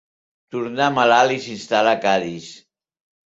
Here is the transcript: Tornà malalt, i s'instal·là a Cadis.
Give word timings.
Tornà 0.53 0.87
malalt, 0.95 1.35
i 1.35 1.43
s'instal·là 1.45 1.93
a 1.97 2.01
Cadis. 2.07 2.49